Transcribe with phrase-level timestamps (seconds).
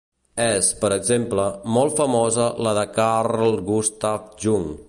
[0.45, 1.45] És, per exemple,
[1.77, 4.71] molt famosa la de Carl Gustav Jung.